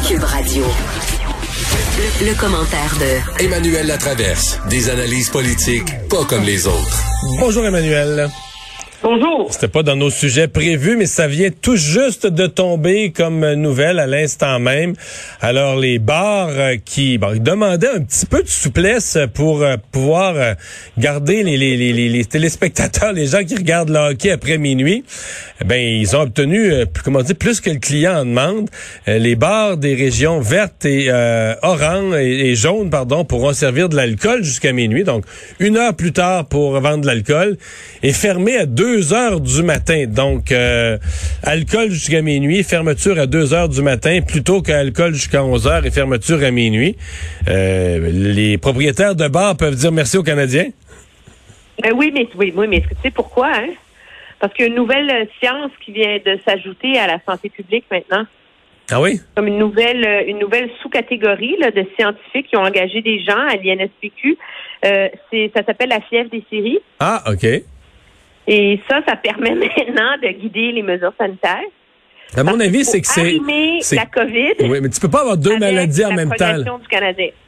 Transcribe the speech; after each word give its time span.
Cube 0.00 0.24
Radio. 0.24 0.64
Le, 1.98 2.26
le 2.30 2.34
commentaire 2.34 2.96
de 2.98 3.44
Emmanuel 3.44 3.86
Latraverse. 3.86 4.58
Des 4.70 4.88
analyses 4.88 5.28
politiques 5.28 5.86
pas 6.08 6.24
comme 6.24 6.44
les 6.44 6.66
autres. 6.66 7.02
Bonjour 7.38 7.64
Emmanuel. 7.66 8.30
Bonjour. 9.02 9.48
C'était 9.50 9.66
pas 9.66 9.82
dans 9.82 9.96
nos 9.96 10.10
sujets 10.10 10.46
prévus, 10.46 10.96
mais 10.96 11.06
ça 11.06 11.26
vient 11.26 11.50
tout 11.50 11.74
juste 11.74 12.24
de 12.24 12.46
tomber 12.46 13.10
comme 13.10 13.54
nouvelle 13.54 13.98
à 13.98 14.06
l'instant 14.06 14.60
même. 14.60 14.94
Alors 15.40 15.74
les 15.74 15.98
bars 15.98 16.50
euh, 16.50 16.76
qui 16.76 17.14
ils 17.14 17.42
demandaient 17.42 17.88
un 17.88 18.02
petit 18.02 18.26
peu 18.26 18.44
de 18.44 18.48
souplesse 18.48 19.18
pour 19.34 19.62
euh, 19.62 19.74
pouvoir 19.90 20.34
euh, 20.36 20.54
garder 20.98 21.42
les, 21.42 21.56
les, 21.56 22.24
téléspectateurs, 22.24 23.12
les 23.12 23.26
gens 23.26 23.42
qui 23.42 23.56
regardent 23.56 23.90
le 23.90 23.98
hockey 23.98 24.30
après 24.30 24.56
minuit, 24.56 25.02
eh 25.60 25.64
ben 25.64 25.80
ils 25.80 26.14
ont 26.14 26.20
obtenu, 26.20 26.72
comment 27.02 27.22
dire, 27.22 27.34
plus 27.34 27.60
que 27.60 27.70
le 27.70 27.80
client 27.80 28.20
en 28.20 28.24
demande. 28.24 28.70
les 29.08 29.34
bars 29.34 29.78
des 29.78 29.96
régions 29.96 30.38
vertes 30.40 30.84
et 30.84 31.10
orange 31.62 32.14
et, 32.14 32.50
et 32.50 32.54
jaunes, 32.54 32.90
pardon, 32.90 33.24
pourront 33.24 33.52
servir 33.52 33.88
de 33.88 33.96
l'alcool 33.96 34.44
jusqu'à 34.44 34.72
minuit. 34.72 35.02
Donc 35.02 35.24
une 35.58 35.76
heure 35.76 35.96
plus 35.96 36.12
tard 36.12 36.46
pour 36.46 36.78
vendre 36.78 37.00
de 37.00 37.06
l'alcool 37.08 37.56
et 38.04 38.12
fermer 38.12 38.56
à 38.56 38.66
deux 38.66 38.91
2 38.92 39.14
heures 39.14 39.40
du 39.40 39.62
matin. 39.62 40.04
Donc, 40.06 40.52
euh, 40.52 40.98
alcool 41.42 41.90
jusqu'à 41.90 42.20
minuit, 42.20 42.62
fermeture 42.62 43.18
à 43.18 43.26
2 43.26 43.54
heures 43.54 43.70
du 43.70 43.80
matin, 43.80 44.20
plutôt 44.20 44.60
qu'alcool 44.60 45.14
jusqu'à 45.14 45.42
11 45.42 45.66
heures 45.66 45.86
et 45.86 45.90
fermeture 45.90 46.42
à 46.42 46.50
minuit. 46.50 46.98
Euh, 47.48 48.10
les 48.12 48.58
propriétaires 48.58 49.14
de 49.14 49.28
bars 49.28 49.56
peuvent 49.56 49.76
dire 49.76 49.92
merci 49.92 50.18
aux 50.18 50.22
Canadiens? 50.22 50.68
Ben 51.82 51.92
oui, 51.94 52.10
mais 52.12 52.28
oui, 52.36 52.52
oui, 52.54 52.66
mais 52.68 52.82
tu 52.82 52.88
sais 53.02 53.10
pourquoi, 53.10 53.48
hein? 53.48 53.70
Parce 54.38 54.52
qu'il 54.52 54.66
y 54.66 54.68
a 54.68 54.70
une 54.70 54.76
nouvelle 54.76 55.26
science 55.40 55.70
qui 55.82 55.92
vient 55.92 56.18
de 56.26 56.38
s'ajouter 56.46 56.98
à 56.98 57.06
la 57.06 57.18
santé 57.26 57.48
publique 57.48 57.86
maintenant. 57.90 58.26
Ah 58.90 59.00
oui? 59.00 59.20
Comme 59.34 59.46
une 59.46 59.58
nouvelle, 59.58 60.24
une 60.26 60.38
nouvelle 60.38 60.68
sous-catégorie 60.82 61.56
de 61.56 61.86
scientifiques 61.98 62.48
qui 62.48 62.56
ont 62.58 62.64
engagé 62.64 63.00
des 63.00 63.22
gens 63.22 63.46
à 63.48 63.56
l'INSPQ. 63.56 64.36
Euh, 64.84 65.08
ça 65.56 65.64
s'appelle 65.64 65.88
la 65.88 66.00
fièvre 66.00 66.28
des 66.28 66.44
séries. 66.50 66.80
Ah, 67.00 67.22
OK. 67.26 67.46
Et 68.46 68.80
ça, 68.88 69.00
ça 69.06 69.16
permet 69.16 69.54
maintenant 69.54 70.16
de 70.22 70.28
guider 70.28 70.72
les 70.72 70.82
mesures 70.82 71.14
sanitaires. 71.18 71.68
À 72.34 72.44
mon 72.44 72.58
avis, 72.60 72.84
c'est 72.84 73.00
que 73.00 73.06
c'est 73.06 73.94
la 73.94 74.06
COVID. 74.06 74.54
Oui, 74.60 74.80
mais 74.80 74.88
tu 74.88 75.00
peux 75.00 75.10
pas 75.10 75.20
avoir 75.20 75.36
deux 75.36 75.58
maladies 75.58 76.04
en 76.04 76.14
même 76.14 76.30
temps. 76.30 76.54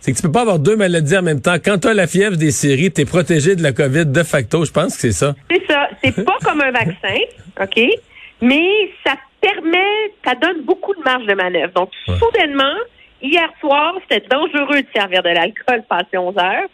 C'est 0.00 0.12
que 0.12 0.16
tu 0.16 0.22
peux 0.22 0.32
pas 0.32 0.42
avoir 0.42 0.58
deux 0.58 0.76
maladies 0.76 1.16
en 1.16 1.22
même 1.22 1.40
temps. 1.40 1.54
Quand 1.54 1.78
tu 1.78 1.88
as 1.88 1.94
la 1.94 2.06
fièvre 2.06 2.36
des 2.36 2.50
séries, 2.50 2.92
tu 2.92 3.00
es 3.00 3.04
protégé 3.06 3.56
de 3.56 3.62
la 3.62 3.72
COVID 3.72 4.06
de 4.06 4.22
facto. 4.22 4.64
Je 4.64 4.72
pense 4.72 4.94
que 4.94 5.00
c'est 5.00 5.12
ça. 5.12 5.34
C'est 5.50 5.64
ça. 5.66 5.88
C'est 6.02 6.24
pas 6.24 6.36
comme 6.44 6.60
un 6.60 6.70
vaccin, 6.70 7.18
OK? 7.62 7.80
Mais 8.42 8.90
ça 9.06 9.14
permet, 9.40 10.12
ça 10.24 10.34
donne 10.34 10.62
beaucoup 10.64 10.94
de 10.94 11.00
marge 11.00 11.24
de 11.26 11.34
manœuvre. 11.34 11.72
Donc, 11.74 11.90
soudainement, 12.06 12.76
hier 13.22 13.48
soir, 13.60 13.94
c'était 14.02 14.26
dangereux 14.28 14.82
de 14.82 14.86
servir 14.94 15.22
de 15.22 15.30
l'alcool 15.30 15.82
passé 15.88 16.18
11 16.18 16.36
heures. 16.36 16.68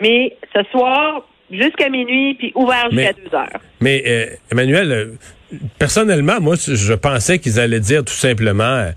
Mais 0.00 0.36
ce 0.54 0.62
soir, 0.70 1.26
jusqu'à 1.50 1.88
minuit, 1.88 2.34
puis 2.34 2.52
ouvert 2.54 2.90
jusqu'à 2.90 3.12
2 3.12 3.36
heures. 3.36 3.60
Mais, 3.80 4.02
euh, 4.06 4.26
Emmanuel, 4.50 4.92
euh, 4.92 5.58
personnellement, 5.78 6.40
moi, 6.40 6.56
je 6.56 6.94
pensais 6.94 7.38
qu'ils 7.38 7.60
allaient 7.60 7.80
dire 7.80 8.04
tout 8.04 8.14
simplement, 8.14 8.64
euh, 8.64 8.90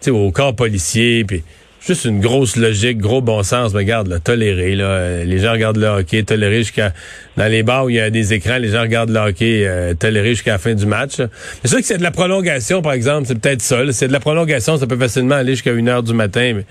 tu 0.00 0.06
sais, 0.06 0.10
au 0.10 0.30
corps 0.30 0.54
policier, 0.54 1.24
puis 1.24 1.42
juste 1.80 2.04
une 2.04 2.20
grosse 2.20 2.56
logique, 2.56 2.98
gros 2.98 3.20
bon 3.20 3.42
sens, 3.42 3.72
mais 3.72 3.80
regarde, 3.80 4.08
là, 4.08 4.18
tolérer, 4.18 4.74
là, 4.74 5.24
les 5.24 5.38
gens 5.38 5.52
regardent 5.52 5.76
le 5.76 5.86
hockey, 5.86 6.22
tolérer 6.24 6.58
jusqu'à, 6.58 6.92
dans 7.36 7.50
les 7.50 7.62
bars 7.62 7.84
où 7.84 7.90
il 7.90 7.96
y 7.96 8.00
a 8.00 8.10
des 8.10 8.34
écrans, 8.34 8.58
les 8.58 8.68
gens 8.68 8.82
regardent 8.82 9.10
le 9.10 9.20
hockey, 9.20 9.94
tolérer 9.98 10.30
jusqu'à 10.30 10.52
la 10.52 10.58
fin 10.58 10.74
du 10.74 10.84
match. 10.84 11.14
C'est 11.62 11.68
sûr 11.68 11.78
que 11.78 11.84
c'est 11.84 11.98
de 11.98 12.02
la 12.02 12.10
prolongation, 12.10 12.82
par 12.82 12.92
exemple, 12.92 13.26
c'est 13.28 13.40
peut-être 13.40 13.62
ça, 13.62 13.80
c'est 13.92 14.08
de 14.08 14.12
la 14.12 14.18
prolongation, 14.18 14.76
ça 14.78 14.88
peut 14.88 14.98
facilement 14.98 15.36
aller 15.36 15.52
jusqu'à 15.52 15.72
une 15.72 15.88
heure 15.88 16.02
du 16.02 16.12
matin, 16.12 16.54
mais... 16.56 16.64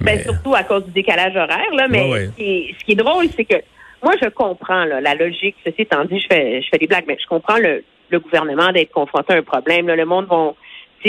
Ben, 0.00 0.22
surtout 0.22 0.54
à 0.54 0.62
cause 0.62 0.84
du 0.86 0.90
décalage 0.90 1.36
horaire, 1.36 1.74
là, 1.74 1.86
mais 1.88 2.30
Ce, 2.38 2.84
qui 2.84 2.92
est, 2.92 2.94
drôle, 2.94 3.26
c'est 3.34 3.44
que 3.44 3.56
moi, 4.06 4.14
je 4.22 4.28
comprends 4.28 4.84
la 4.84 5.14
logique. 5.16 5.56
Ceci 5.64 5.82
étant 5.82 6.04
dit, 6.04 6.20
je 6.20 6.28
fais, 6.30 6.62
je 6.62 6.68
fais 6.68 6.78
des 6.78 6.86
blagues, 6.86 7.06
mais 7.08 7.18
je 7.20 7.26
comprends 7.26 7.56
le, 7.58 7.82
le 8.10 8.20
gouvernement 8.20 8.70
d'être 8.70 8.92
confronté 8.92 9.32
à 9.32 9.36
un 9.38 9.42
problème. 9.42 9.88
le 9.88 10.04
monde 10.04 10.26
va 10.26 10.54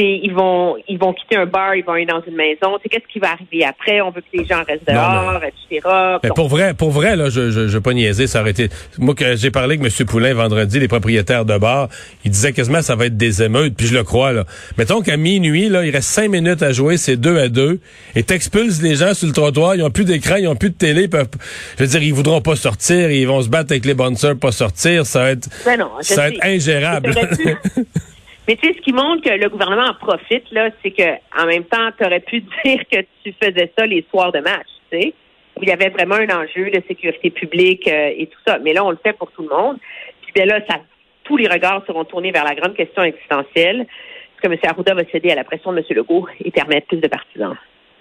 ils 0.01 0.33
vont 0.33 0.75
ils 0.87 0.97
vont 0.97 1.13
quitter 1.13 1.35
un 1.35 1.45
bar, 1.45 1.75
ils 1.75 1.83
vont 1.83 1.93
aller 1.93 2.05
dans 2.05 2.21
une 2.27 2.35
maison. 2.35 2.77
Qu'est-ce 2.89 3.11
qui 3.11 3.19
va 3.19 3.31
arriver 3.31 3.65
après? 3.65 4.01
On 4.01 4.11
veut 4.11 4.21
que 4.21 4.37
les 4.37 4.45
gens 4.45 4.63
restent 4.67 4.87
dehors, 4.87 5.41
etc. 5.43 5.87
Mais 6.23 6.29
pour 6.35 6.47
vrai, 6.47 6.73
pour 6.73 6.91
vrai 6.91 7.15
là, 7.15 7.29
je 7.29 7.51
je, 7.51 7.67
je 7.67 7.77
pas 7.77 7.93
niaiser, 7.93 8.27
ça 8.27 8.41
aurait 8.41 8.51
été. 8.51 8.69
Moi 8.97 9.15
que 9.15 9.35
j'ai 9.35 9.51
parlé 9.51 9.77
avec 9.77 9.99
M. 9.99 10.05
Poulain 10.07 10.33
vendredi, 10.33 10.79
les 10.79 10.87
propriétaires 10.87 11.45
de 11.45 11.57
bars, 11.57 11.89
ils 12.25 12.31
disaient 12.31 12.53
quasiment 12.53 12.81
ça 12.81 12.95
va 12.95 13.05
être 13.05 13.17
des 13.17 13.43
émeutes, 13.43 13.75
puis 13.75 13.87
je 13.87 13.93
le 13.93 14.03
crois 14.03 14.33
là. 14.33 14.45
Mettons 14.77 15.01
qu'à 15.01 15.17
minuit 15.17 15.69
là, 15.69 15.85
il 15.85 15.91
reste 15.91 16.09
cinq 16.09 16.29
minutes 16.29 16.63
à 16.63 16.71
jouer, 16.71 16.97
c'est 16.97 17.17
deux 17.17 17.39
à 17.39 17.49
deux, 17.49 17.79
et 18.15 18.23
t'expulses 18.23 18.81
les 18.81 18.95
gens 18.95 19.13
sur 19.13 19.27
le 19.27 19.33
trottoir, 19.33 19.75
ils 19.75 19.83
ont 19.83 19.91
plus 19.91 20.05
d'écran, 20.05 20.35
ils 20.35 20.47
ont 20.47 20.55
plus 20.55 20.69
de 20.69 20.75
télé, 20.75 21.03
ils 21.03 21.09
peuvent, 21.09 21.29
je 21.77 21.83
veux 21.83 21.89
dire, 21.89 22.03
ils 22.03 22.13
voudront 22.13 22.41
pas 22.41 22.55
sortir, 22.55 23.11
ils 23.11 23.27
vont 23.27 23.41
se 23.41 23.49
battre 23.49 23.71
avec 23.71 23.85
les 23.85 23.93
bonnes 23.93 24.15
sœurs 24.15 24.37
pas 24.37 24.51
sortir, 24.51 25.05
ça 25.05 25.21
va 25.21 25.31
être, 25.31 25.49
ben 25.65 25.79
non, 25.79 25.89
ça 26.01 26.15
va 26.15 26.29
être 26.29 26.43
ingérable. 26.43 27.13
Mais 28.47 28.55
tu 28.55 28.67
sais, 28.67 28.73
ce 28.75 28.81
qui 28.81 28.93
montre 28.93 29.23
que 29.23 29.35
le 29.35 29.49
gouvernement 29.49 29.89
en 29.89 29.93
profite, 29.93 30.49
là, 30.51 30.69
c'est 30.81 30.91
que 30.91 31.15
en 31.37 31.45
même 31.45 31.65
temps, 31.65 31.89
tu 31.97 32.05
aurais 32.05 32.21
pu 32.21 32.41
dire 32.63 32.81
que 32.89 33.01
tu 33.23 33.33
faisais 33.41 33.71
ça 33.77 33.85
les 33.85 34.05
soirs 34.09 34.31
de 34.31 34.39
match, 34.39 34.67
tu 34.91 35.01
sais, 35.01 35.13
où 35.57 35.63
il 35.63 35.69
y 35.69 35.71
avait 35.71 35.89
vraiment 35.89 36.15
un 36.15 36.29
enjeu 36.29 36.69
de 36.69 36.81
sécurité 36.87 37.29
publique 37.29 37.87
euh, 37.87 38.13
et 38.15 38.27
tout 38.27 38.39
ça. 38.47 38.59
Mais 38.59 38.73
là, 38.73 38.85
on 38.85 38.91
le 38.91 38.99
fait 39.03 39.13
pour 39.13 39.31
tout 39.31 39.41
le 39.41 39.49
monde. 39.49 39.77
Puis 40.21 40.31
bien 40.33 40.45
là, 40.45 40.61
ça, 40.69 40.77
tous 41.23 41.35
les 41.35 41.47
regards 41.47 41.83
seront 41.85 42.05
tournés 42.05 42.31
vers 42.31 42.45
la 42.45 42.55
grande 42.55 42.75
question 42.75 43.03
existentielle. 43.03 43.81
Est-ce 43.81 44.47
que 44.47 44.53
M. 44.53 44.59
Arruda 44.63 44.93
va 44.93 45.03
céder 45.11 45.31
à 45.31 45.35
la 45.35 45.43
pression 45.43 45.73
de 45.73 45.79
M. 45.79 45.83
Legault 45.89 46.27
et 46.43 46.51
permettre 46.51 46.87
plus 46.87 47.01
de 47.01 47.07
partisans, 47.07 47.57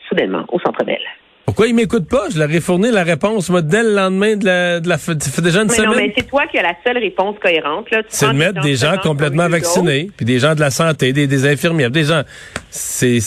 soudainement, 0.09 0.45
au 0.49 0.61
centre 0.61 0.85
ville 0.85 1.07
pourquoi 1.47 1.69
il 1.69 1.75
m'écoute 1.75 2.09
pas? 2.09 2.29
Je 2.29 2.39
leur 2.41 2.51
ai 2.51 2.61
fourni 2.61 2.91
la 2.91 3.05
réponse 3.05 3.49
moi, 3.51 3.63
dès 3.63 3.85
le 3.85 3.95
lendemain 3.95 4.37
de 4.37 4.45
la, 4.45 4.81
de 4.81 4.89
la 4.89 4.99
ça 4.99 5.15
fait 5.15 5.43
déjà 5.43 5.63
une 5.63 5.69
semaine. 5.69 5.91
Non, 5.91 5.97
mais 5.97 6.13
c'est 6.17 6.27
toi 6.27 6.45
qui 6.49 6.59
as 6.59 6.63
la 6.63 6.75
seule 6.85 6.99
réponse 6.99 7.37
cohérente. 7.41 7.87
C'est 8.09 8.27
de 8.27 8.33
mettre 8.33 8.61
des 8.61 8.75
gens, 8.75 8.97
complètement 8.99 9.49
vaccinés, 9.49 10.11
puis 10.17 10.27
des 10.27 10.41
gens 10.41 10.57
de 10.57 10.61
la 10.61 10.71
santé, 10.71 11.13
des, 11.13 11.29
des 11.29 11.47
infirmières, 11.47 11.91
des 11.91 12.03
gens. 12.03 12.23
C'est, 12.69 13.21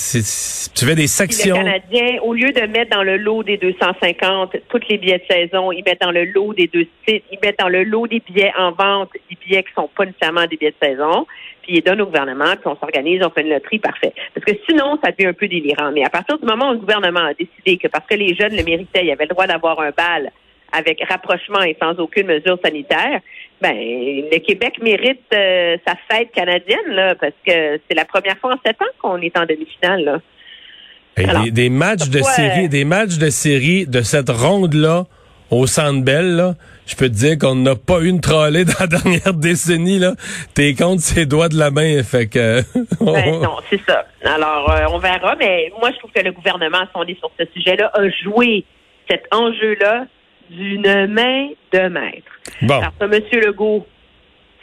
tu 0.76 0.86
fais 0.86 0.96
des 0.96 1.08
sections. 1.08 1.56
les 1.56 1.64
Canadiens, 1.64 2.22
au 2.22 2.34
lieu 2.34 2.52
de 2.52 2.62
mettre 2.68 2.96
dans 2.96 3.04
le 3.04 3.18
lot 3.18 3.42
des 3.44 3.58
250 3.58 4.56
tous 4.68 4.80
les 4.90 4.98
billets 4.98 5.20
de 5.20 5.34
saison, 5.34 5.72
ils 5.72 5.84
mettent 5.84 6.02
dans 6.02 6.12
le 6.12 6.26
lot 6.26 6.54
des 6.54 6.68
deux 6.68 6.86
sites, 7.08 7.24
ils 7.32 7.40
mettent 7.42 7.60
dans 7.60 7.70
le 7.70 7.84
lot 7.84 8.06
des 8.06 8.22
billets 8.28 8.52
en 8.58 8.72
vente, 8.74 9.10
des 9.30 9.38
billets 9.44 9.64
qui 9.64 9.74
sont 9.74 9.90
pas 9.96 10.06
nécessairement 10.06 10.46
des 10.46 10.58
billets 10.58 10.76
de 10.80 10.88
saison 10.88 11.26
puis 11.70 11.78
ils 11.78 11.84
donnent 11.84 12.02
au 12.02 12.08
gouvernement, 12.08 12.56
puis 12.56 12.66
on 12.66 12.76
s'organise, 12.78 13.22
on 13.24 13.30
fait 13.30 13.42
une 13.42 13.50
loterie, 13.50 13.78
parfait. 13.78 14.14
Parce 14.34 14.44
que 14.44 14.54
sinon, 14.68 14.98
ça 15.04 15.12
devient 15.12 15.30
un 15.30 15.34
peu 15.34 15.48
délirant. 15.48 15.92
Mais 15.92 16.04
à 16.04 16.10
partir 16.10 16.40
du 16.40 16.46
moment 16.46 16.70
où 16.70 16.74
le 16.74 16.80
gouvernement 16.80 17.26
a 17.26 17.34
décidé 17.34 17.78
que 17.78 17.88
parce 17.88 18.08
que 18.08 18.16
les 18.16 18.36
jeunes 18.36 18.56
le 18.56 18.64
méritaient, 18.64 19.06
il 19.06 19.12
avait 19.12 19.26
le 19.26 19.30
droit 19.30 19.46
d'avoir 19.46 19.80
un 19.80 19.92
bal 19.92 20.32
avec 20.72 21.00
rapprochement 21.08 21.62
et 21.62 21.78
sans 21.80 21.94
aucune 22.00 22.28
mesure 22.28 22.58
sanitaire, 22.64 23.22
ben 23.62 23.74
le 23.76 24.38
Québec 24.40 24.80
mérite 24.82 25.22
euh, 25.34 25.78
sa 25.86 25.94
fête 26.10 26.32
canadienne, 26.32 26.90
là, 26.90 27.16
parce 27.16 27.34
que 27.46 27.80
c'est 27.88 27.96
la 27.96 28.06
première 28.06 28.38
fois 28.40 28.54
en 28.54 28.60
sept 28.66 28.82
ans 28.82 28.86
qu'on 29.00 29.18
est 29.22 29.36
en 29.38 29.46
demi-finale. 29.46 30.04
Là. 30.04 31.50
des, 31.52 31.70
matchs 31.70 32.10
de 32.10 32.22
série, 32.22 32.70
des 32.70 32.86
matchs 32.86 33.18
de 33.18 33.30
série 33.30 33.86
de 33.86 34.02
cette 34.02 34.30
ronde-là 34.30 35.06
au 35.52 35.66
Centre 35.66 36.04
Bell, 36.04 36.36
là, 36.36 36.56
je 36.90 36.96
peux 36.96 37.08
te 37.08 37.14
dire 37.14 37.38
qu'on 37.38 37.56
n'a 37.56 37.76
pas 37.76 38.00
eu 38.00 38.10
une 38.10 38.22
trollée 38.22 38.66
dans 38.66 38.80
la 38.80 38.88
dernière 38.88 39.34
décennie. 39.34 40.00
là. 40.00 40.14
T'es 40.56 40.74
contre 40.74 41.02
ses 41.02 41.26
doigts 41.26 41.50
de 41.50 41.58
la 41.58 41.72
main, 41.72 42.02
fait 42.04 42.28
que... 42.28 42.62
ben, 43.00 43.42
non, 43.42 43.58
c'est 43.70 43.82
ça. 43.88 44.06
Alors, 44.24 44.72
euh, 44.72 44.86
on 44.92 44.98
verra, 44.98 45.36
mais 45.36 45.72
moi, 45.80 45.92
je 45.92 45.98
trouve 46.00 46.12
que 46.12 46.22
le 46.22 46.32
gouvernement, 46.32 46.82
si 46.82 46.92
on 46.96 47.04
est 47.04 47.20
sur 47.20 47.32
ce 47.40 47.46
sujet-là, 47.54 47.92
a 47.94 48.10
joué 48.24 48.66
cet 49.10 49.24
enjeu-là 49.32 50.06
d'une 50.50 51.08
main 51.08 51.50
de 51.72 51.88
maître. 51.90 52.32
Bon. 52.64 52.80
Alors, 52.80 52.94
ça, 53.00 53.06
M. 53.06 53.22
Legault, 53.34 53.86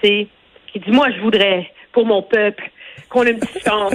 c'est 0.02 0.26
qui 0.72 0.80
dit, 0.80 0.90
moi, 0.90 1.08
je 1.14 1.20
voudrais, 1.20 1.70
pour 1.92 2.06
mon 2.06 2.22
peuple, 2.22 2.70
qu'on 3.08 3.24
ait 3.24 3.30
une 3.30 3.38
petite 3.38 3.66
chance 3.66 3.94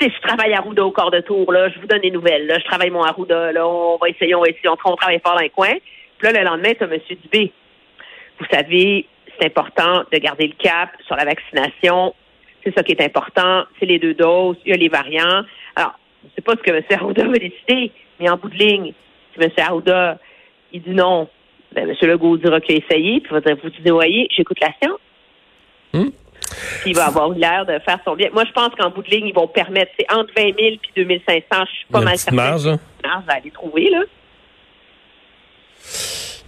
je 0.08 0.20
travaille 0.26 0.52
à 0.54 0.58
Arruda 0.58 0.84
au 0.84 0.90
corps 0.90 1.10
de 1.10 1.20
tour, 1.20 1.52
là, 1.52 1.68
je 1.68 1.78
vous 1.78 1.86
donne 1.86 2.00
des 2.00 2.10
nouvelles, 2.10 2.46
là, 2.46 2.58
je 2.58 2.64
travaille 2.64 2.90
mon 2.90 3.02
Arruda, 3.02 3.52
là, 3.52 3.66
on 3.66 3.98
va 3.98 4.08
essayer, 4.08 4.34
on 4.34 4.40
va 4.40 4.48
essayer, 4.48 4.68
on, 4.68 4.96
travaille 4.96 5.20
fort 5.20 5.34
dans 5.34 5.40
les 5.40 5.50
coins. 5.50 5.76
Puis 6.20 6.32
là, 6.32 6.40
le 6.40 6.44
lendemain, 6.44 6.72
tu 6.74 6.84
as 6.84 6.86
M. 6.86 7.00
Dubé. 7.22 7.52
Vous 8.38 8.46
savez, 8.52 9.06
c'est 9.38 9.46
important 9.46 10.04
de 10.12 10.18
garder 10.18 10.48
le 10.48 10.54
cap 10.62 10.90
sur 11.06 11.16
la 11.16 11.24
vaccination. 11.24 12.14
C'est 12.62 12.74
ça 12.76 12.82
qui 12.82 12.92
est 12.92 13.02
important. 13.02 13.64
C'est 13.78 13.86
les 13.86 13.98
deux 13.98 14.14
doses, 14.14 14.56
il 14.66 14.70
y 14.70 14.74
a 14.74 14.76
les 14.76 14.88
variants. 14.88 15.44
Alors, 15.76 15.94
je 16.22 16.28
ne 16.28 16.32
sais 16.36 16.42
pas 16.42 16.52
ce 16.52 16.62
que 16.62 16.70
M. 16.70 16.82
Arruda 16.90 17.26
va 17.26 17.38
décider, 17.38 17.92
mais 18.18 18.28
en 18.28 18.36
bout 18.36 18.50
de 18.50 18.56
ligne, 18.56 18.92
si 19.32 19.42
M. 19.42 19.50
Arruda, 19.56 20.18
il 20.72 20.82
dit 20.82 20.90
non, 20.90 21.28
ben, 21.72 21.88
M. 21.88 21.96
Legault 22.02 22.36
dira 22.36 22.60
qu'il 22.60 22.74
a 22.74 22.78
essayé, 22.78 23.20
puis 23.20 23.30
il 23.30 23.34
va 23.34 23.40
dire, 23.40 23.56
vous 23.62 23.70
dites, 23.70 23.88
voyez, 23.88 24.28
j'écoute 24.30 24.58
la 24.60 24.72
science. 24.82 25.00
Hmm? 25.92 26.10
il 26.86 26.94
va 26.94 27.06
avoir 27.06 27.30
l'air 27.30 27.64
de 27.64 27.78
faire 27.80 27.98
son 28.04 28.14
bien. 28.14 28.28
Moi, 28.32 28.44
je 28.44 28.52
pense 28.52 28.74
qu'en 28.76 28.90
bout 28.90 29.02
de 29.02 29.10
ligne, 29.10 29.26
ils 29.26 29.34
vont 29.34 29.48
permettre, 29.48 29.92
c'est 29.98 30.12
entre 30.12 30.32
20 30.36 30.42
000 30.58 30.76
puis 30.82 31.04
2 31.04 31.20
500. 31.26 31.42
Je 31.50 31.76
suis 31.76 31.86
pas 31.90 32.00
mal 32.00 32.16
certaine. 32.16 32.36
Marge, 32.36 32.66
hein? 32.66 32.78
marge 33.04 33.24
à 33.28 33.34
aller 33.34 33.50
trouver, 33.50 33.88
là. 33.90 34.02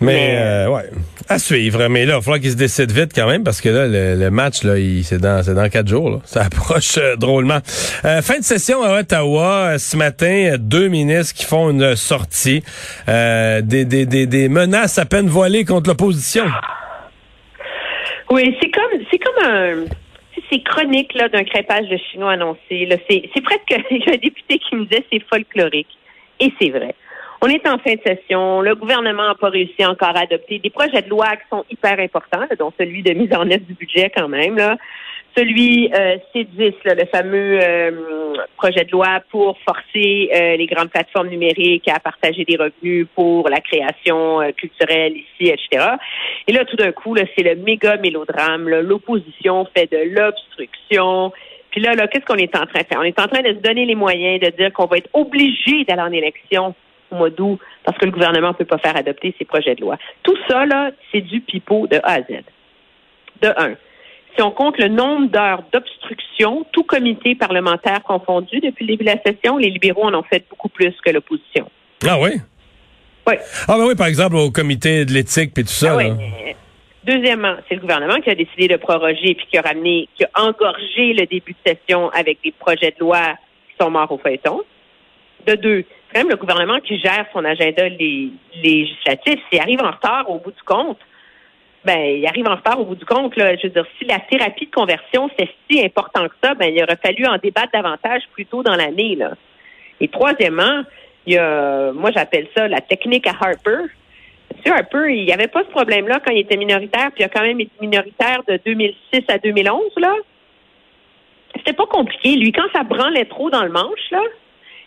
Mais, 0.02 0.36
euh, 0.36 0.68
ouais, 0.68 0.90
à 1.28 1.38
suivre. 1.38 1.88
Mais 1.88 2.04
là, 2.04 2.14
il 2.14 2.16
va 2.16 2.20
falloir 2.20 2.40
qu'il 2.40 2.50
se 2.50 2.56
décide 2.56 2.90
vite 2.90 3.12
quand 3.14 3.26
même 3.26 3.44
parce 3.44 3.60
que 3.60 3.68
là, 3.68 3.86
le, 3.86 4.30
match, 4.30 4.62
là, 4.64 4.74
c'est 5.02 5.18
dans, 5.18 5.42
c'est 5.42 5.54
dans 5.54 5.68
quatre 5.68 5.88
jours. 5.88 6.10
Là. 6.10 6.18
Ça 6.24 6.42
approche 6.42 6.98
euh, 6.98 7.16
drôlement. 7.16 7.58
Euh, 8.04 8.22
fin 8.22 8.38
de 8.38 8.44
session 8.44 8.82
à 8.82 9.00
Ottawa 9.00 9.78
ce 9.78 9.96
matin, 9.96 10.56
deux 10.58 10.88
ministres 10.88 11.34
qui 11.34 11.44
font 11.44 11.70
une 11.70 11.96
sortie, 11.96 12.62
des, 13.06 13.84
des, 13.84 14.06
des, 14.06 14.26
des 14.26 14.48
menaces 14.48 14.98
à 14.98 15.04
peine 15.04 15.28
voilées 15.28 15.64
contre 15.64 15.90
l'opposition. 15.90 16.44
Oui, 18.30 18.56
c'est 18.60 18.70
comme, 18.70 19.00
c'est 19.10 19.18
comme 19.18 19.44
un 19.44 19.84
c'est 20.50 20.62
chronique 20.62 21.14
là 21.14 21.28
d'un 21.28 21.44
crépage 21.44 21.88
de 21.88 21.96
chinois 21.96 22.32
annoncé. 22.32 22.88
C'est, 23.08 23.22
c'est 23.34 23.42
presque 23.42 23.74
il 23.90 23.98
y 23.98 24.10
a 24.10 24.14
un 24.14 24.16
député 24.16 24.58
qui 24.58 24.76
me 24.76 24.84
disait 24.84 25.04
c'est 25.10 25.22
folklorique. 25.28 25.88
Et 26.40 26.52
c'est 26.60 26.70
vrai. 26.70 26.94
On 27.44 27.48
est 27.48 27.66
en 27.66 27.76
fin 27.78 27.94
de 27.94 28.00
session. 28.06 28.60
Le 28.60 28.76
gouvernement 28.76 29.26
n'a 29.26 29.34
pas 29.34 29.48
réussi 29.48 29.84
encore 29.84 30.16
à 30.16 30.20
adopter 30.20 30.60
des 30.60 30.70
projets 30.70 31.02
de 31.02 31.08
loi 31.08 31.26
qui 31.30 31.42
sont 31.50 31.64
hyper 31.68 31.98
importants, 31.98 32.46
dont 32.56 32.72
celui 32.78 33.02
de 33.02 33.12
mise 33.14 33.34
en 33.34 33.50
œuvre 33.50 33.66
du 33.66 33.74
budget 33.74 34.12
quand 34.16 34.28
même. 34.28 34.56
Là. 34.56 34.76
Celui 35.36 35.90
euh, 35.92 36.18
C10, 36.32 36.74
le 36.84 37.04
fameux 37.06 37.58
euh, 37.60 37.90
projet 38.56 38.84
de 38.84 38.92
loi 38.92 39.18
pour 39.30 39.58
forcer 39.66 40.30
euh, 40.32 40.56
les 40.56 40.66
grandes 40.66 40.90
plateformes 40.90 41.30
numériques 41.30 41.88
à 41.88 41.98
partager 41.98 42.44
des 42.44 42.56
revenus 42.56 43.08
pour 43.16 43.48
la 43.48 43.60
création 43.60 44.40
euh, 44.40 44.52
culturelle 44.52 45.14
ici, 45.16 45.50
etc. 45.50 45.96
Et 46.46 46.52
là, 46.52 46.64
tout 46.64 46.76
d'un 46.76 46.92
coup, 46.92 47.14
là, 47.14 47.24
c'est 47.36 47.42
le 47.42 47.56
méga 47.56 47.96
mélodrame. 47.96 48.68
L'opposition 48.68 49.66
fait 49.76 49.90
de 49.90 50.14
l'obstruction. 50.14 51.32
Puis 51.72 51.80
là, 51.80 51.94
là, 51.94 52.06
qu'est-ce 52.06 52.24
qu'on 52.24 52.36
est 52.36 52.54
en 52.54 52.66
train 52.66 52.82
de 52.82 52.86
faire? 52.86 53.00
On 53.00 53.02
est 53.02 53.18
en 53.18 53.26
train 53.26 53.42
de 53.42 53.48
se 53.48 53.62
donner 53.62 53.84
les 53.84 53.96
moyens 53.96 54.38
de 54.38 54.50
dire 54.50 54.72
qu'on 54.72 54.86
va 54.86 54.98
être 54.98 55.10
obligé 55.12 55.82
d'aller 55.84 56.02
en 56.02 56.12
élection 56.12 56.74
au 57.12 57.16
mois 57.16 57.30
d'août 57.30 57.58
parce 57.84 57.96
que 57.98 58.04
le 58.04 58.10
gouvernement 58.10 58.48
ne 58.48 58.54
peut 58.54 58.64
pas 58.64 58.78
faire 58.78 58.96
adopter 58.96 59.34
ses 59.38 59.44
projets 59.44 59.74
de 59.74 59.82
loi. 59.82 59.96
Tout 60.22 60.36
ça, 60.48 60.66
là, 60.66 60.90
c'est 61.10 61.20
du 61.20 61.40
pipeau 61.40 61.86
de 61.86 61.96
A 62.02 62.14
à 62.14 62.20
Z. 62.20 62.42
De 63.42 63.48
un. 63.56 63.74
Si 64.34 64.42
on 64.42 64.50
compte 64.50 64.78
le 64.78 64.88
nombre 64.88 65.28
d'heures 65.28 65.62
d'obstruction, 65.72 66.64
tout 66.72 66.84
comité 66.84 67.34
parlementaire 67.34 68.02
confondu 68.02 68.60
depuis 68.60 68.86
le 68.86 68.92
début 68.92 69.04
de 69.04 69.10
la 69.10 69.22
session, 69.22 69.58
les 69.58 69.68
libéraux 69.68 70.04
en 70.04 70.14
ont 70.14 70.22
fait 70.22 70.44
beaucoup 70.48 70.70
plus 70.70 70.94
que 71.04 71.10
l'opposition. 71.10 71.68
Ah 72.08 72.18
oui? 72.18 72.30
Oui. 73.26 73.34
Ah 73.68 73.76
ben 73.76 73.84
oui, 73.86 73.94
par 73.94 74.06
exemple, 74.06 74.36
au 74.36 74.50
comité 74.50 75.04
de 75.04 75.12
l'éthique 75.12 75.56
et 75.58 75.62
tout 75.62 75.68
ça. 75.68 75.96
Ah 76.00 76.04
Deuxièmement, 77.04 77.56
c'est 77.68 77.74
le 77.74 77.80
gouvernement 77.80 78.20
qui 78.20 78.30
a 78.30 78.34
décidé 78.34 78.68
de 78.68 78.76
proroger 78.76 79.34
puis 79.34 79.46
qui 79.50 79.58
a 79.58 79.62
ramené, 79.62 80.08
qui 80.16 80.24
a 80.24 80.30
engorgé 80.36 81.12
le 81.12 81.26
début 81.26 81.52
de 81.52 81.70
session 81.70 82.08
avec 82.10 82.38
des 82.44 82.52
projets 82.52 82.92
de 82.92 83.00
loi 83.00 83.34
qui 83.68 83.76
sont 83.80 83.90
morts 83.90 84.10
au 84.12 84.18
feuilleton. 84.18 84.60
De 85.46 85.54
deux, 85.54 85.84
même 86.14 86.28
le 86.28 86.36
gouvernement 86.36 86.78
qui 86.80 86.98
gère 86.98 87.26
son 87.32 87.44
agenda 87.44 87.88
législatif. 88.62 89.40
S'il 89.50 89.60
arrive 89.60 89.80
en 89.82 89.90
retard 89.90 90.30
au 90.30 90.38
bout 90.38 90.52
du 90.52 90.62
compte, 90.64 90.98
ben, 91.84 91.98
il 91.98 92.26
arrive 92.26 92.46
en 92.46 92.54
retard 92.54 92.80
au 92.80 92.84
bout 92.84 92.94
du 92.94 93.04
compte. 93.04 93.34
Là. 93.36 93.56
Je 93.56 93.66
veux 93.66 93.72
dire, 93.72 93.86
si 93.98 94.04
la 94.04 94.20
thérapie 94.20 94.66
de 94.66 94.70
conversion, 94.70 95.28
c'est 95.38 95.48
si 95.68 95.84
important 95.84 96.28
que 96.28 96.34
ça, 96.42 96.54
ben, 96.54 96.72
il 96.72 96.82
aurait 96.82 96.98
fallu 97.02 97.26
en 97.26 97.38
débattre 97.38 97.72
davantage 97.72 98.22
plus 98.32 98.46
tôt 98.46 98.62
dans 98.62 98.76
l'année. 98.76 99.18
Et 100.00 100.08
troisièmement, 100.08 100.82
il 101.26 101.34
y 101.34 101.38
a, 101.38 101.92
moi, 101.92 102.10
j'appelle 102.14 102.46
ça 102.56 102.68
la 102.68 102.80
technique 102.80 103.26
à 103.26 103.34
Harper. 103.40 103.86
M. 104.64 104.72
Harper, 104.72 105.14
il 105.14 105.24
n'y 105.24 105.32
avait 105.32 105.48
pas 105.48 105.62
ce 105.64 105.70
problème-là 105.70 106.20
quand 106.24 106.32
il 106.32 106.40
était 106.40 106.56
minoritaire, 106.56 107.10
puis 107.12 107.22
il 107.22 107.24
a 107.24 107.28
quand 107.28 107.42
même 107.42 107.60
été 107.60 107.72
minoritaire 107.80 108.42
de 108.46 108.60
2006 108.64 109.24
à 109.28 109.38
2011, 109.38 109.80
là. 109.96 110.14
C'était 111.56 111.72
pas 111.72 111.86
compliqué. 111.86 112.36
Lui, 112.36 112.52
quand 112.52 112.66
ça 112.72 112.82
branlait 112.82 113.26
trop 113.26 113.50
dans 113.50 113.62
le 113.62 113.70
manche, 113.70 114.10
là, 114.10 114.20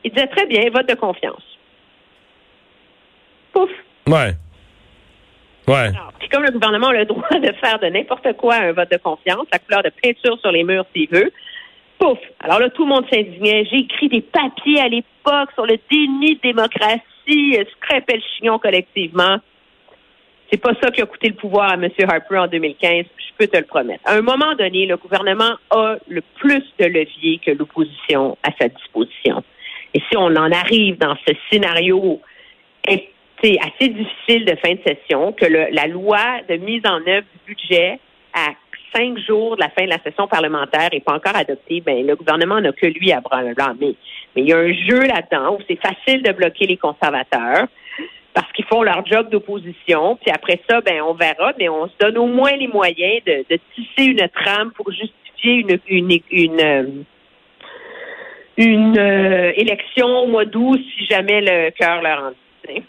il 0.06 0.12
disait 0.12 0.28
très 0.28 0.46
bien, 0.46 0.70
vote 0.70 0.88
de 0.88 0.94
confiance. 0.94 1.44
Pouf. 3.52 3.72
Ouais. 4.08 4.34
Ouais. 5.68 5.90
puis 6.20 6.30
comme 6.30 6.44
le 6.44 6.52
gouvernement 6.52 6.90
a 6.90 6.94
le 6.94 7.06
droit 7.06 7.28
de 7.40 7.52
faire 7.54 7.80
de 7.80 7.88
n'importe 7.88 8.34
quoi 8.38 8.56
un 8.56 8.72
vote 8.72 8.92
de 8.92 8.98
confiance, 8.98 9.48
la 9.52 9.58
couleur 9.58 9.82
de 9.82 9.90
peinture 9.90 10.40
sur 10.40 10.52
les 10.52 10.64
murs 10.64 10.86
s'il 10.96 11.10
veut, 11.10 11.32
pouf. 11.98 12.20
Alors 12.40 12.60
là, 12.60 12.70
tout 12.70 12.84
le 12.84 12.90
monde 12.90 13.06
s'indignait. 13.12 13.66
J'ai 13.66 13.78
écrit 13.78 14.10
des 14.10 14.22
papiers 14.22 14.80
à 14.80 14.88
l'époque 14.88 15.50
sur 15.56 15.66
le 15.66 15.80
déni 15.90 16.36
de 16.36 16.42
démocratie, 16.42 17.58
scrapait 17.78 18.18
le 18.18 18.22
chignon 18.38 18.60
collectivement. 18.60 19.38
C'est 20.52 20.62
pas 20.62 20.74
ça 20.84 20.92
qui 20.92 21.02
a 21.02 21.08
coûté 21.08 21.30
le 21.30 21.36
pouvoir 21.36 21.72
à 21.72 21.74
M. 21.74 21.90
Harper 22.08 22.38
en 22.38 22.48
2015, 22.48 23.06
je 23.18 23.34
peux 23.36 23.48
te 23.48 23.58
le 23.58 23.66
promettre. 23.66 24.02
À 24.06 24.14
un 24.14 24.22
moment 24.22 24.54
donné, 24.54 24.86
le 24.86 24.98
gouvernement 24.98 25.56
a 25.72 25.96
le 26.08 26.22
plus 26.36 26.64
de 26.78 26.86
leviers 26.86 27.40
que 27.44 27.50
l'opposition 27.50 28.38
à 28.44 28.52
sa 28.60 28.70
disposition. 28.70 29.44
Et 29.96 30.02
si 30.10 30.18
on 30.18 30.28
en 30.28 30.52
arrive 30.52 31.00
dans 31.00 31.16
ce 31.26 31.34
scénario 31.50 32.22
c'est 33.44 33.58
assez 33.60 33.90
difficile 33.90 34.46
de 34.46 34.56
fin 34.56 34.74
de 34.74 34.80
session 34.86 35.34
que 35.34 35.46
la 35.46 35.88
loi 35.88 36.42
de 36.48 36.56
mise 36.56 36.82
en 36.86 37.06
œuvre 37.08 37.26
du 37.34 37.54
budget 37.54 38.00
à 38.34 38.52
cinq 38.94 39.18
jours 39.20 39.56
de 39.56 39.62
la 39.62 39.70
fin 39.70 39.84
de 39.84 39.90
la 39.90 40.00
session 40.00 40.28
parlementaire 40.28 40.90
n'est 40.92 41.02
pas 41.02 41.14
encore 41.14 41.36
adoptée, 41.36 41.82
ben 41.82 42.06
le 42.06 42.16
gouvernement 42.16 42.62
n'a 42.62 42.72
que 42.72 42.86
lui 42.86 43.12
à 43.12 43.22
blâmer. 43.22 43.96
Mais 44.36 44.42
il 44.42 44.48
y 44.48 44.54
a 44.54 44.58
un 44.58 44.74
jeu 44.74 45.02
là-dedans 45.02 45.56
où 45.56 45.60
c'est 45.68 45.80
facile 45.82 46.24
de 46.24 46.32
bloquer 46.32 46.66
les 46.66 46.78
conservateurs 46.78 47.68
parce 48.34 48.52
qu'ils 48.54 48.66
font 48.66 48.84
leur 48.84 49.06
job 49.06 49.30
d'opposition. 49.30 50.18
Puis 50.22 50.32
après 50.32 50.60
ça, 50.70 50.82
ben 50.82 51.02
on 51.02 51.14
verra, 51.14 51.54
mais 51.58 51.70
on 51.70 51.88
se 51.88 51.94
donne 52.00 52.18
au 52.18 52.28
moins 52.28 52.52
les 52.52 52.68
moyens 52.68 53.22
de, 53.26 53.60
tisser 53.76 54.12
une 54.12 54.28
trame 54.30 54.72
pour 54.72 54.92
justifier 54.92 55.66
une, 55.88 56.20
une, 56.32 57.06
euh, 58.58 59.52
élection 59.56 60.08
au 60.08 60.28
mois 60.28 60.46
d'août 60.46 60.80
si 60.98 61.06
jamais 61.06 61.42
le 61.42 61.72
cœur 61.72 62.02
leur 62.02 62.20
en 62.20 62.32
dit. 62.68 62.84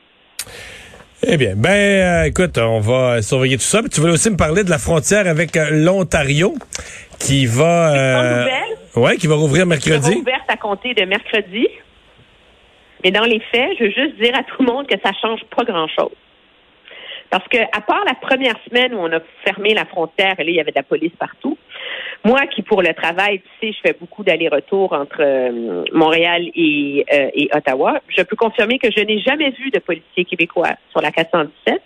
Eh 1.27 1.37
bien, 1.37 1.55
ben, 1.57 1.71
euh, 1.71 2.25
écoute, 2.25 2.59
on 2.59 2.79
va 2.79 3.23
surveiller 3.23 3.57
tout 3.57 3.63
ça. 3.63 3.81
tu 3.83 4.01
voulais 4.01 4.13
aussi 4.13 4.31
me 4.31 4.37
parler 4.37 4.65
de 4.65 4.71
la 4.71 4.79
frontière 4.79 5.27
avec 5.27 5.57
euh, 5.57 5.71
l'Ontario, 5.71 6.55
qui 7.19 7.47
va, 7.47 8.47
ouais, 8.95 9.17
qui 9.17 9.27
va 9.27 9.35
rouvrir 9.35 9.67
mercredi. 9.67 10.13
Qui 10.13 10.19
ouverte 10.19 10.49
à 10.49 10.57
compter 10.57 10.95
de 10.95 11.05
mercredi. 11.05 11.67
Mais 13.03 13.11
dans 13.11 13.25
les 13.25 13.41
faits, 13.53 13.71
je 13.79 13.85
veux 13.85 13.91
juste 13.91 14.21
dire 14.21 14.35
à 14.37 14.45
tout 14.45 14.63
le 14.63 14.73
monde 14.73 14.87
que 14.87 14.97
ça 15.03 15.13
change 15.21 15.41
pas 15.57 15.65
grand-chose. 15.65 16.15
Parce 17.31 17.47
que, 17.49 17.59
à 17.59 17.81
part 17.81 18.05
la 18.07 18.15
première 18.15 18.55
semaine 18.69 18.95
où 18.95 18.99
on 18.99 19.13
a 19.13 19.21
fermé 19.45 19.75
la 19.75 19.85
frontière, 19.85 20.35
et 20.39 20.45
là, 20.45 20.51
il 20.51 20.57
y 20.57 20.61
avait 20.61 20.71
de 20.71 20.77
la 20.77 20.83
police 20.83 21.13
partout, 21.19 21.59
moi, 22.25 22.47
qui 22.47 22.63
pour 22.63 22.83
le 22.83 22.93
travail, 22.95 23.41
tu 23.41 23.69
sais, 23.69 23.73
je 23.73 23.89
fais 23.89 23.97
beaucoup 23.99 24.25
d'allers-retours 24.25 24.93
entre 24.93 25.21
euh, 25.21 25.85
Montréal 25.93 26.43
euh, 26.43 26.51
et, 27.35 27.49
Ottawa, 27.55 28.01
je 28.09 28.23
peux 28.23 28.37
confirmer 28.37 28.79
que 28.79 28.91
je 28.91 29.01
n'ai 29.01 29.21
jamais 29.21 29.51
vu 29.51 29.71
de 29.71 29.79
policiers 29.79 30.25
québécois 30.25 30.73
sur 30.91 31.01
la 31.01 31.11
417, 31.11 31.81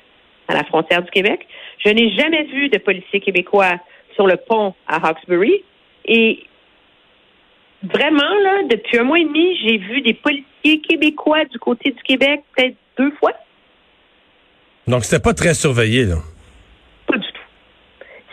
à 0.49 0.55
la 0.55 0.65
frontière 0.65 1.03
du 1.03 1.11
Québec. 1.11 1.47
Je 1.85 1.91
n'ai 1.91 2.11
jamais 2.15 2.45
vu 2.45 2.69
de 2.69 2.79
policiers 2.79 3.21
québécois 3.21 3.77
sur 4.15 4.27
le 4.27 4.37
pont 4.37 4.75
à 4.87 5.07
Hawkesbury. 5.07 5.63
Et 6.07 6.45
vraiment, 7.83 8.35
là, 8.43 8.63
depuis 8.69 8.99
un 8.99 9.05
mois 9.05 9.19
et 9.19 9.25
demi, 9.25 9.57
j'ai 9.63 9.79
vu 9.79 10.01
des 10.03 10.15
policiers 10.15 10.81
québécois 10.81 11.45
du 11.45 11.59
côté 11.59 11.91
du 11.91 12.03
Québec 12.03 12.43
peut-être 12.57 12.77
deux 12.99 13.11
fois. 13.13 13.33
Donc, 14.87 15.05
c'était 15.05 15.23
pas 15.23 15.35
très 15.35 15.55
surveillé, 15.55 16.05
là. 16.05 16.17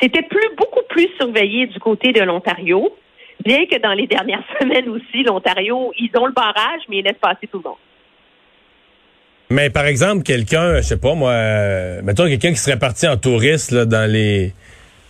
C'était 0.02 0.24
plus, 0.24 0.56
beaucoup 0.58 0.84
plus 0.90 1.08
surveillé 1.18 1.68
du 1.68 1.80
côté 1.80 2.12
de 2.12 2.22
l'Ontario, 2.22 2.96
bien 3.44 3.66
que 3.66 3.78
dans 3.82 3.94
les 3.94 4.08
dernières 4.08 4.44
semaines 4.62 4.90
aussi, 4.90 5.24
l'Ontario, 5.24 5.92
ils 5.98 6.12
ont 6.18 6.26
le 6.26 6.34
barrage, 6.34 6.82
mais 6.90 6.98
ils 6.98 7.04
laissent 7.04 7.22
passer 7.22 7.48
tout 7.52 7.58
le 7.64 7.70
monde. 7.70 7.78
Mais 9.50 9.70
par 9.70 9.86
exemple, 9.86 10.24
quelqu'un, 10.24 10.78
je 10.78 10.82
sais 10.82 10.98
pas 10.98 11.14
moi, 11.14 11.32
euh, 11.32 12.02
mettons 12.04 12.26
quelqu'un 12.26 12.50
qui 12.50 12.58
serait 12.58 12.78
parti 12.78 13.08
en 13.08 13.16
touriste 13.16 13.72
là, 13.72 13.86
dans 13.86 14.10
les 14.12 14.54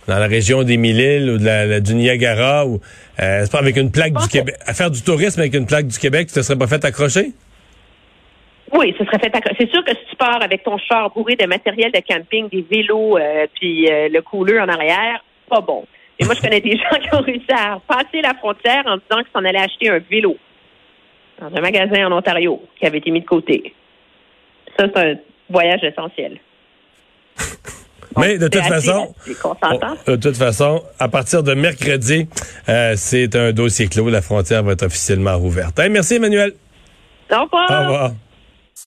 dans 0.06 0.18
la 0.18 0.26
région 0.26 0.62
des 0.62 0.78
Mille-Îles 0.78 1.28
ou 1.28 1.38
de 1.38 1.44
la, 1.44 1.80
du 1.80 1.94
Niagara 1.94 2.66
ou 2.66 2.80
euh, 3.20 3.46
pas 3.46 3.58
avec 3.58 3.76
une 3.76 3.90
plaque 3.90 4.14
du 4.14 4.28
Québec, 4.28 4.54
à 4.64 4.72
faire 4.72 4.90
du 4.90 5.02
tourisme 5.02 5.40
avec 5.40 5.54
une 5.54 5.66
plaque 5.66 5.86
du 5.86 5.98
Québec, 5.98 6.28
tu 6.28 6.34
te 6.34 6.42
serais 6.42 6.56
pas 6.56 6.66
fait 6.66 6.82
accrocher? 6.84 7.32
Oui, 8.72 8.94
ce 8.98 9.04
serait 9.04 9.18
fait. 9.18 9.32
C'est 9.58 9.70
sûr 9.70 9.84
que 9.84 9.92
si 9.92 10.04
tu 10.10 10.16
pars 10.16 10.42
avec 10.42 10.62
ton 10.62 10.76
char 10.78 11.10
bourré 11.10 11.36
de 11.36 11.46
matériel 11.46 11.90
de 11.90 12.00
camping, 12.06 12.48
des 12.48 12.62
vélos, 12.62 13.16
euh, 13.16 13.46
puis 13.54 13.90
euh, 13.90 14.08
le 14.08 14.20
couleur 14.20 14.64
en 14.64 14.68
arrière, 14.68 15.24
pas 15.48 15.60
bon. 15.60 15.86
Et 16.18 16.24
moi, 16.24 16.34
je 16.34 16.40
connais 16.40 16.60
des 16.60 16.76
gens 16.76 16.98
qui 17.00 17.14
ont 17.14 17.22
réussi 17.22 17.50
à 17.50 17.80
passer 17.86 18.20
la 18.22 18.34
frontière 18.34 18.82
en 18.86 18.96
disant 18.96 19.22
qu'ils 19.22 19.32
s'en 19.32 19.44
allaient 19.44 19.64
acheter 19.64 19.88
un 19.88 19.98
vélo 19.98 20.36
dans 21.40 21.56
un 21.56 21.60
magasin 21.60 22.06
en 22.06 22.12
Ontario 22.18 22.60
qui 22.78 22.86
avait 22.86 22.98
été 22.98 23.10
mis 23.10 23.20
de 23.20 23.26
côté. 23.26 23.74
Ça, 24.76 24.86
c'est 24.94 25.12
un 25.12 25.14
voyage 25.48 25.82
essentiel. 25.84 26.38
Mais 28.16 28.36
de 28.36 28.48
toute 28.48 28.62
façon, 28.62 29.14
de 30.06 30.16
toute 30.16 30.36
façon, 30.36 30.82
à 30.98 31.08
partir 31.08 31.42
de 31.42 31.54
mercredi, 31.54 32.26
euh, 32.68 32.94
c'est 32.96 33.36
un 33.36 33.52
dossier 33.52 33.86
clos. 33.86 34.08
La 34.08 34.22
frontière 34.22 34.64
va 34.64 34.72
être 34.72 34.86
officiellement 34.86 35.38
rouverte. 35.38 35.78
merci, 35.90 36.16
Emmanuel. 36.16 36.52
Au 37.30 37.42
revoir. 37.42 37.70
Au 37.70 37.84
revoir. 37.84 38.10